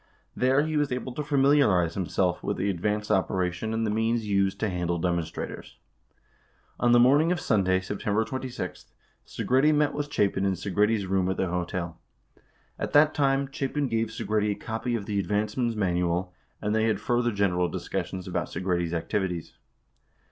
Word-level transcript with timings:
19 0.35 0.35
There 0.49 0.65
he 0.65 0.77
was 0.77 0.91
able 0.91 1.13
to 1.13 1.21
familiarize 1.23 1.93
himself 1.93 2.41
with 2.41 2.57
the 2.57 2.71
advance 2.71 3.11
operation 3.11 3.71
and 3.71 3.85
the 3.85 3.91
means 3.91 4.25
used 4.25 4.59
to 4.59 4.67
handle 4.69 4.97
demonstratrators. 4.99 5.75
20 6.77 6.77
On 6.79 6.91
the 6.91 6.99
morning 6.99 7.31
of 7.31 7.39
Sunday, 7.39 7.79
September 7.79 8.25
26, 8.25 8.87
Segretti 9.27 9.71
met 9.71 9.93
with 9.93 10.09
Cha 10.09 10.27
pin 10.27 10.43
in 10.43 10.53
Segretti's 10.53 11.05
room 11.05 11.29
at 11.29 11.37
the 11.37 11.49
hotel. 11.49 11.99
At 12.79 12.93
that 12.93 13.13
time, 13.13 13.51
Chapin 13.51 13.87
gave 13.87 14.11
Se 14.11 14.25
gretti 14.25 14.49
a 14.49 14.55
copy 14.55 14.95
of 14.95 15.05
the 15.05 15.23
Advanceman's 15.23 15.75
Manual, 15.75 16.33
and 16.63 16.73
they 16.73 16.85
had 16.85 16.99
further 16.99 17.31
gen 17.31 17.51
eral 17.51 17.71
discussions 17.71 18.27
about 18.27 18.47
Segretti's 18.49 18.95
activities. 18.95 19.53